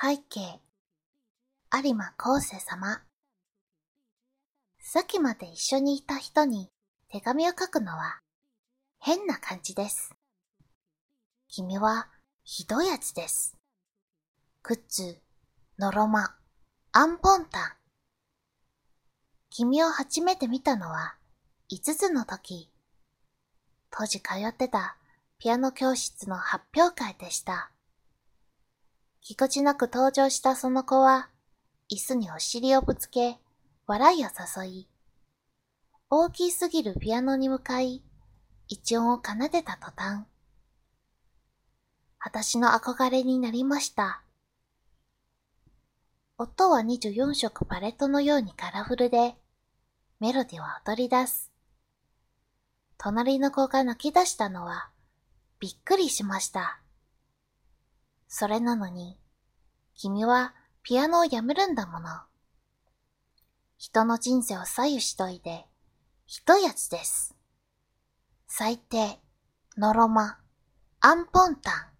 [0.00, 0.60] 背景、
[1.72, 3.02] 有馬康生様。
[4.78, 6.70] さっきまで一緒にいた人に
[7.08, 8.20] 手紙を書くのは
[9.00, 10.14] 変な感じです。
[11.48, 12.06] 君は
[12.44, 13.56] ひどいやつです。
[14.62, 15.18] くっつ、
[15.80, 16.36] のろま、
[16.92, 17.72] アンポンタン。
[19.50, 21.16] 君を初めて見たのは
[21.72, 22.70] 5つの時。
[23.90, 24.96] 当時通ってた
[25.40, 27.72] ピアノ教室の発表会でした。
[29.28, 31.28] ぎこちなく登場したその子は、
[31.92, 33.36] 椅子にお尻をぶつけ、
[33.86, 34.28] 笑いを
[34.62, 34.88] 誘い、
[36.08, 38.02] 大きすぎるピアノに向かい、
[38.68, 40.24] 一音を奏でた途端、
[42.18, 44.22] 私の憧れになりました。
[46.38, 49.34] 音は24色パレットのようにカラフルで、
[50.20, 51.52] メロディを踊り出す。
[52.96, 54.88] 隣の子が泣き出したのは、
[55.60, 56.80] びっくりしました。
[58.28, 59.18] それなのに、
[59.94, 62.08] 君はピアノをやめるんだもの。
[63.78, 65.66] 人の人生を左右しといて、
[66.26, 67.34] ひとやつです。
[68.46, 69.18] 最低、
[69.76, 70.38] のろま、
[71.00, 71.97] アンポンタン。